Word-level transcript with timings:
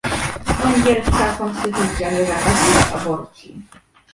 węgierska 0.63 1.35
konstytucja 1.37 2.11
nie 2.11 2.25
zakazuje 2.25 2.85
aborcji 2.95 3.61